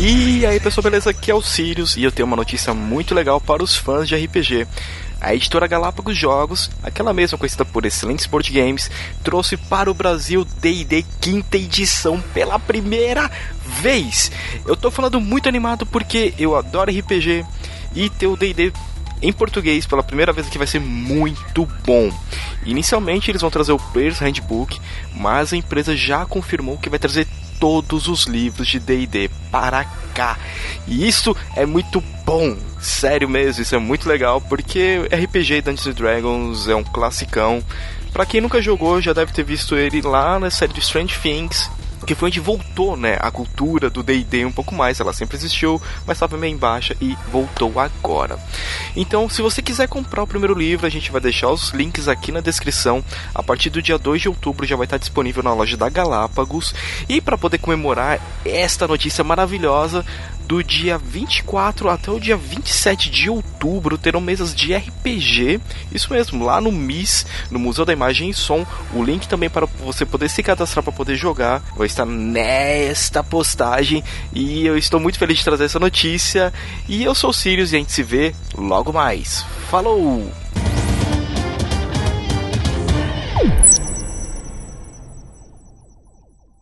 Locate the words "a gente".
50.86-51.10, 77.76-77.92